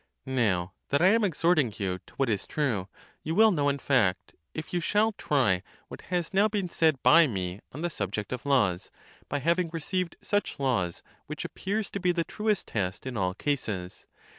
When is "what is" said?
2.15-2.47